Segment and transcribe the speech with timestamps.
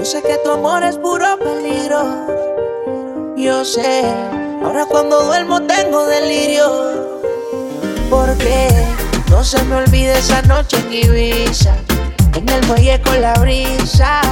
[0.00, 2.00] Yo sé que tu amor es puro peligro.
[3.36, 4.02] Yo sé,
[4.64, 6.70] ahora cuando duermo tengo delirio.
[8.08, 8.70] Porque
[9.28, 11.74] no se me olvide esa noche en Ibiza,
[12.34, 14.22] en el muelle con la brisa,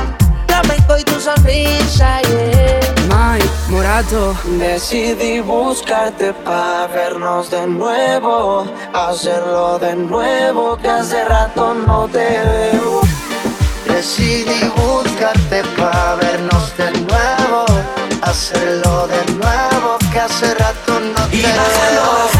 [0.46, 2.80] flamenco y tu sonrisa, yeah.
[3.10, 8.64] Mike Morato, decidí buscarte para vernos de nuevo,
[8.94, 13.07] hacerlo de nuevo, que hace rato no te veo
[13.98, 17.64] decidí buscarte para vernos de nuevo,
[18.22, 22.37] hacerlo de nuevo, que hace rato no te veo.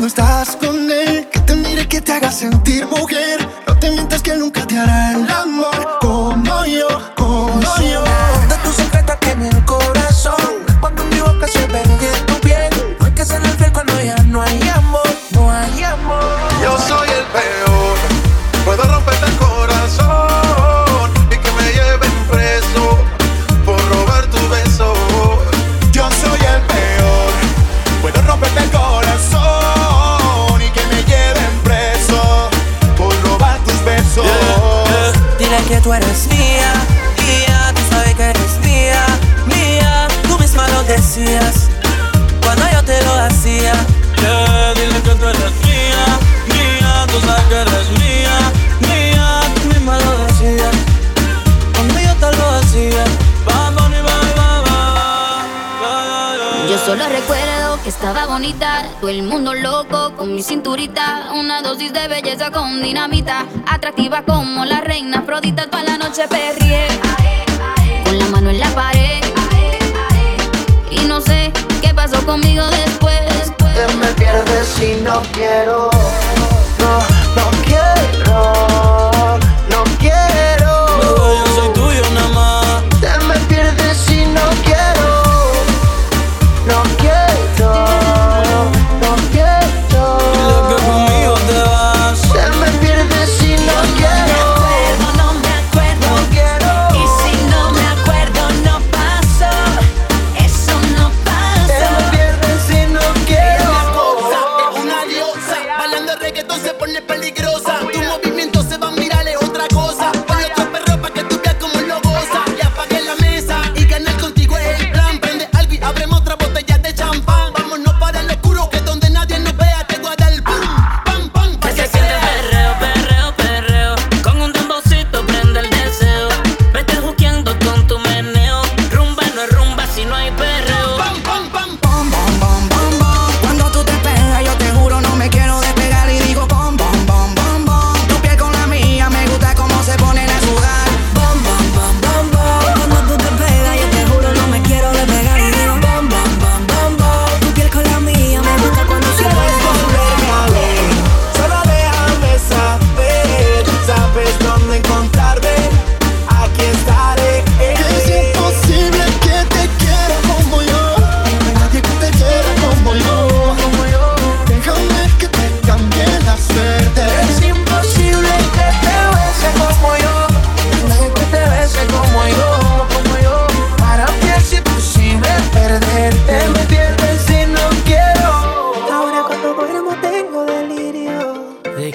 [0.00, 3.29] cuando estás con él, que te mire, que te haga sentir mujer.
[35.70, 36.72] que tú eres mía,
[37.22, 39.06] mía, tú sabes que eres mía,
[39.46, 41.68] mía, tú misma lo decías
[42.42, 43.74] cuando yo te lo hacía.
[44.20, 46.04] Yeah, dile que tú eres mía,
[46.54, 48.36] mía, tú sabes que eres mía,
[48.88, 50.74] mía, tú misma lo decías
[51.72, 53.04] cuando yo te lo hacía.
[53.46, 53.96] Bad Bunny,
[56.68, 57.59] yo solo recuerdo
[57.90, 61.32] estaba bonita, todo el mundo loco con mi cinturita.
[61.34, 63.46] Una dosis de belleza con dinamita.
[63.66, 66.86] Atractiva como la reina Afrodita, toda la noche perrié.
[68.04, 69.24] Con la mano en la pared.
[70.88, 73.52] Y no sé qué pasó conmigo después.
[73.58, 75.90] Te me pierdes si no quiero.
[76.78, 76.98] No,
[77.34, 78.69] no quiero.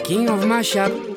[0.06, 1.15] king of mashup.